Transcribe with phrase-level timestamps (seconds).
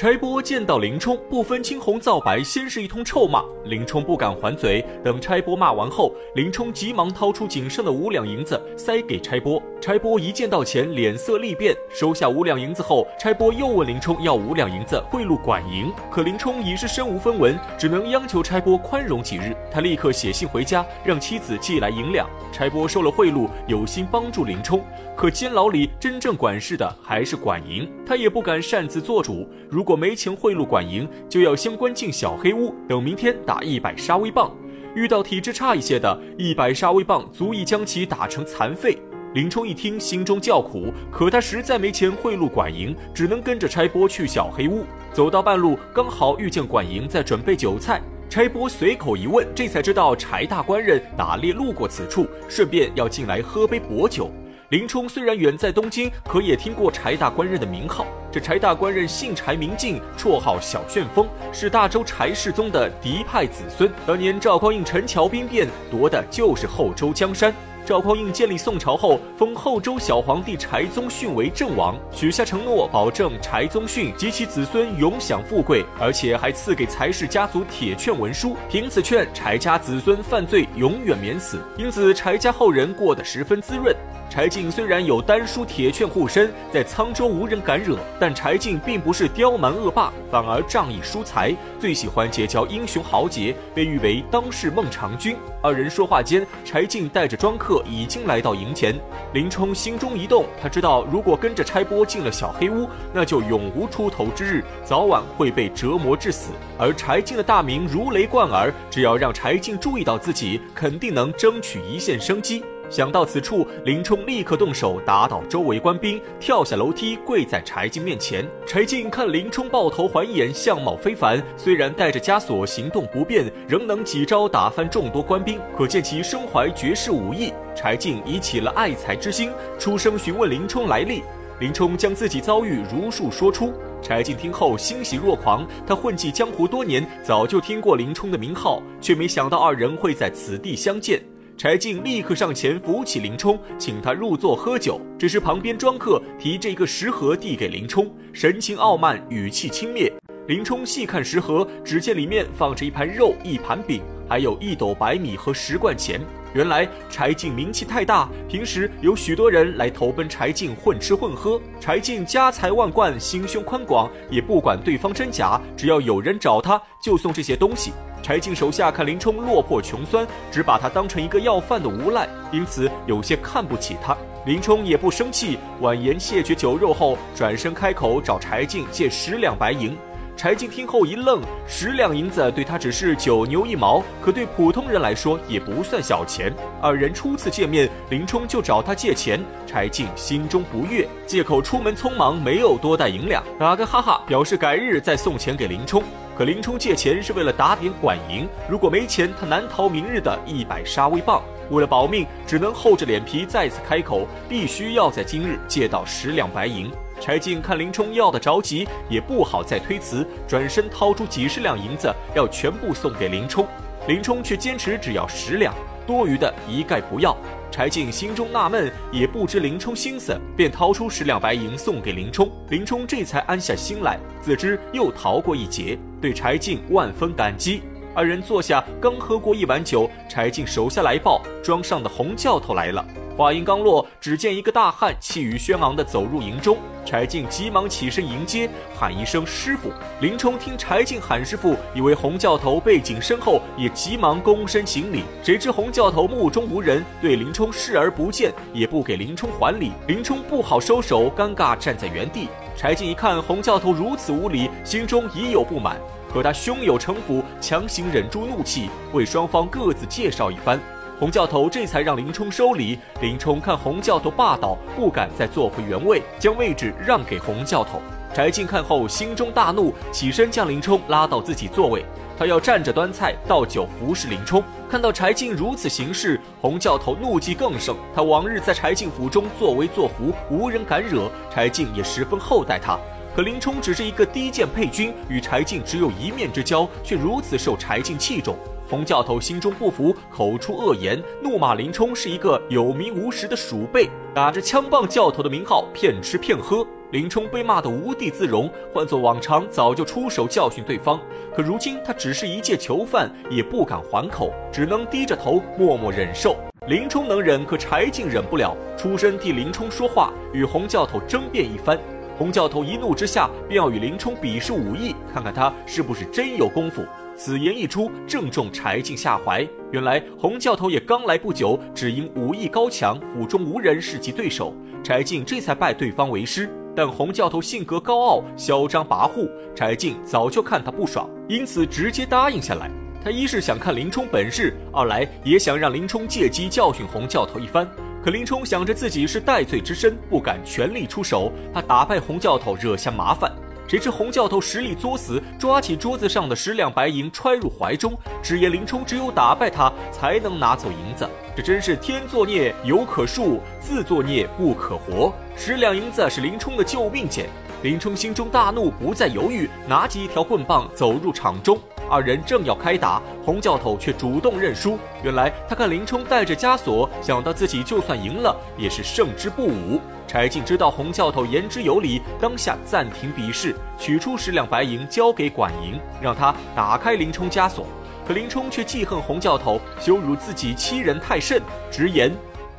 [0.00, 3.44] 柴波见到林冲，不分青红皂白，先是一通臭骂。
[3.66, 9.62] 林冲不敢还嘴，等柴波骂完后，林冲急忙掏出仅剩的五两银子塞给柴波。
[9.78, 15.92] 柴波一见到钱，脸色立变，收下五两银子后，柴波又问林冲要五两银子贿赂管营。
[16.10, 19.54] 可林冲已是身无分文，只能央求柴波宽容几日。
[19.70, 22.26] 他立刻写信回家，让妻子寄来银两。
[22.50, 24.80] 柴波收了贿赂，有心帮助林冲，
[25.20, 29.46] 可监牢里真正管事的还是管营，他也不敢擅自做主。
[29.68, 34.50] 如果没钱贿赂管营，就要先关进小黑屋，等明天打一百杀威棒。
[34.94, 38.96] 遇到体质差一些的，一百杀威棒足以将其打成残废。
[39.34, 44.86] 林冲一听，心中叫苦，可他实在没钱贿赂管营，只能跟着差拨去小黑屋。
[45.12, 54.30] 走到半路，刚好遇见管营在准备酒菜，差拨随口一问，这才知道柴大官人打猎路过此处，顺便要进来喝杯薄酒。
[54.70, 58.06] 林冲虽然远在东京，可也听过柴大官人的名号。
[58.30, 63.90] 这柴大官人姓柴名进，绰号小旋风，是大周柴世宗的嫡派子孙。
[64.06, 67.52] 当年赵匡胤陈桥兵变，夺的就是后周江山。
[67.84, 83.92] 赵匡胤建立宋朝后，封后周小皇帝柴宗训为郑王，许下承诺，保证柴宗训及其子孙永享富贵，而且还赐给柴氏家族铁券文书，凭此券，柴家子孙犯罪永远免死，因此柴家后人过得十分滋润。
[84.30, 95.36] 柴进虽然有丹书铁券护身，在沧州无人敢惹，但柴进并不是刁蛮恶霸，反而仗义疏财，最喜欢结交英雄豪杰，被誉为当世孟尝君。
[95.60, 98.94] 二人说话间，柴进带着庄客已经来到营前。
[99.34, 106.52] 林冲心中一动，他知道如果跟着差拨进了小黑屋，那就永无出头之日，早晚会被折磨致死。
[106.78, 112.62] 而柴进的大名如雷贯耳，只要让柴进注意到自己，肯定能争取一线生机。
[112.90, 118.44] 想到此处，林冲立刻动手打倒周围官兵，跳下楼梯，跪在柴进面前。
[118.66, 127.52] 柴进看林冲抱头环眼，相貌非凡，虽然带着枷锁，行动不便，仍能几招打翻众多官兵，可见其身怀绝世武艺。
[127.76, 131.22] 柴进已起了爱才之心，出声询问林冲来历。
[131.60, 133.72] 林冲将自己遭遇如数说出。
[134.02, 141.22] 柴进听后欣喜若狂，他混迹江湖多年，早就听过林冲的名号，却没想到二人会在此地相见。
[141.60, 144.98] 柴进立刻上前扶起林冲，请他入座喝酒。
[145.18, 150.10] 只是，旁边庄客提着一个食盒递给林冲，神情傲慢，语气轻蔑。
[150.46, 156.18] 林冲细看食盒，只见里面放着一盘肉、一盘饼，还有一斗白米和十贯钱。
[156.54, 161.60] 原来柴进名气太大，平时有许多人来投奔柴进混吃混喝。
[161.78, 167.92] 柴进家财万贯，心胸宽广，也不管对方真假，只要有人找他，就送这些东西。
[168.22, 174.16] 柴进手下看林冲落魄穷酸，只把他当成一个要饭的无赖，因此有些看不起他。
[174.46, 179.96] 林冲也不生气，婉言谢绝酒肉后，转身开口找柴进借十两白银。
[180.36, 186.50] 柴进听后一愣，十两银子对他只是九牛一毛，可对普通人来说也不算小钱。
[186.80, 196.02] 二人初次见面，林冲就找他借钱，柴进心中不悦，借口出门匆忙，没有多带银两，打个哈哈，表示改日再送钱给林冲。
[196.40, 201.42] 可林冲借钱是为了打点管营，如果没钱，他难逃明日的一百杀威棒。
[201.68, 206.90] 为了保命，只能厚着脸皮再次开口，必须要在今日借到十两白银。
[207.20, 213.66] 柴进看林冲要的着急，也不好再推辞，转身掏出几十两银子，要全部送给林冲。
[214.08, 215.74] 林冲却坚持只要十两，
[216.06, 217.36] 多余的一概不要。
[217.70, 222.50] 柴进心中纳闷，也不知林冲心思，便掏出十两白银送给林冲。
[222.68, 227.82] 林冲这才安下心来，自知又逃过一劫，对柴进万分感激。
[228.12, 233.06] 二人坐下，刚喝过一碗酒，柴进手下来报，庄上的洪教头来了。
[233.40, 239.90] 话音刚落，只见一个大汉气宇轩昂地走入营中，柴进急忙起身迎接，喊一声师傅。
[240.20, 245.22] 林冲听柴进喊师傅，以为洪教头背景深厚，也急忙躬身行礼。
[245.42, 249.92] 谁知洪教头目中无人，对林冲视而不见，也不给林冲还礼。
[250.06, 252.46] 林冲不好收手，尴尬站在原地。
[252.76, 255.98] 柴进一看洪教头如此无礼，心中已有不满。
[256.30, 260.78] 可他胸有城府，强行忍住怒气，为双方各自介绍一番。
[261.20, 262.98] 洪教头这才让林冲收礼。
[263.20, 268.00] 林冲看洪教头霸道，不敢再坐回原位，将位置让给洪教头。
[268.32, 272.02] 柴进看后心中大怒，起身将林冲拉到自己座位。
[272.38, 274.64] 他要站着端菜倒酒服侍林冲。
[274.88, 277.94] 看到柴进如此行事，洪教头怒气更盛。
[278.14, 282.98] 他往日在柴进府中作威作福，无人敢惹，柴进也十分厚待他。
[283.36, 288.56] 可林冲只是一个低贱配军，与柴进只有一面之交，却如此受柴进器重。
[288.90, 296.84] 洪教头心中不服，口出恶言，怒骂林冲是一个有名无实的鼠辈，打着枪棒教头的名号骗吃骗喝。
[297.12, 301.20] 林冲被骂得无地自容，换做往常早就出手教训对方。
[301.54, 306.56] 可如今他只是一介囚犯，也不敢还口，只能低着头默默忍受。
[306.88, 311.96] 林冲能忍，可柴进忍不了，出声替林冲说话，与洪教头争辩一番。
[312.36, 317.04] 洪教头一怒之下，便要与林冲比试武艺，看看他是不是真有功夫。
[317.42, 319.66] 此言一出，正中柴进下怀。
[319.92, 326.70] 原来洪教头也刚来不久，只因武艺高强，府中无人是其对手，柴进这才拜对方为师。
[326.94, 332.90] 但洪教头性格高傲、嚣张跋扈，柴进早就看他不爽，因此直接答应下来。
[333.24, 337.88] 他一是想看林冲本事，二来也想让林冲借机教训洪教头一番。
[338.22, 343.50] 可林冲想着自己是戴罪之身，不敢全力出手，怕打败洪教头惹下麻烦。
[343.90, 351.28] 谁知洪教头实力作死，抓起桌子上的十两白银揣入怀中，直言林冲只有打败他才能拿走银子。
[351.56, 355.34] 这真是天作孽犹可恕，自作孽不可活。
[355.56, 357.48] 十两银子是林冲的救命钱。
[357.82, 361.76] 林冲心中大怒，不再犹豫，拿起一条棍棒走入场中。
[362.10, 364.98] 二人正要开打，洪教头却主动认输。
[365.22, 370.00] 原来他看林冲带着枷锁，想到自己就算赢了，也是胜之不武。
[370.26, 377.86] 柴进知道洪教头言之有理，当下暂停比试，取出十两白银交给管营，让他打开林冲枷锁。
[378.26, 382.32] 可林冲却记恨洪教头羞辱自己欺人太甚，直言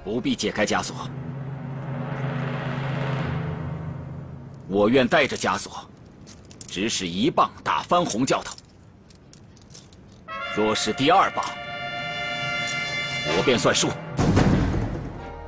[0.04, 0.96] 不必解开枷锁，
[4.70, 5.74] 我愿带着枷锁，
[6.68, 8.56] 只使一棒打翻洪教头。
[10.54, 11.44] 若是第二把，
[13.26, 13.88] 我便算数。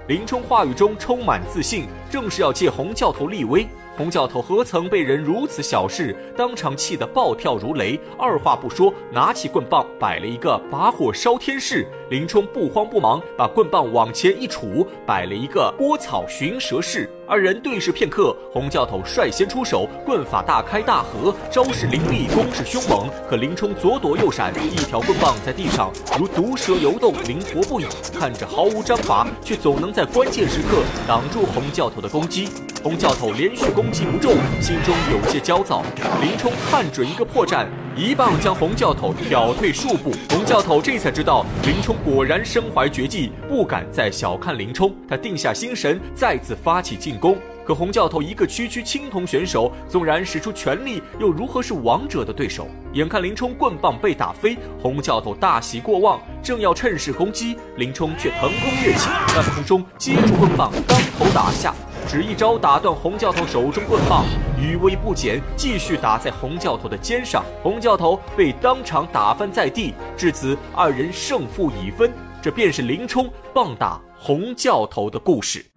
[0.07, 3.67] 林冲话语中充满自信，正是要借洪教头立威。
[3.97, 11.85] 洪教头何曾被人如此小事，当场气得暴跳如雷，二话不说，拿起棍棒摆了一个拔火烧天式。
[12.13, 17.09] 林冲不慌不忙，把棍棒往前一杵，摆了一个拨草寻蛇式。
[17.27, 23.09] 二人对视片刻，洪教头率先出手，棍法大开大合，招式凌厉，攻势凶猛。
[23.27, 27.85] 可林冲左躲右闪，一条棍棒在地上如毒蛇游动，灵活不已。
[28.13, 32.47] 看着毫无章法，却总能在关键时刻挡住洪教头的攻击。
[32.83, 35.81] 洪教头连续攻击不中，心中有些焦躁。
[36.21, 40.11] 林冲看准一个破绽，一棒将洪教头挑退数步。
[40.29, 44.91] 洪教头这才知道林冲果然身怀绝技，不敢再小看林冲。
[45.07, 47.37] 他定下心神，再次发起进攻。
[47.63, 52.67] 可洪教头一个区区青铜选手，纵然使出全力，又如何是王者的对手？
[52.93, 61.73] 眼看林冲棍棒被打飞，洪教头大喜过望，正要趁势攻击，林冲却腾空跃起，在空中接住棍棒，当头打下。
[62.05, 64.25] 只一招打断洪教头手中棍棒，
[64.63, 67.43] 余威不减，继续打在洪教头的肩上。
[67.61, 69.93] 洪教头被当场打翻在地。
[70.15, 72.09] 至此，二人胜负已分。
[72.41, 75.72] 这便是林冲棒打洪教头的故事。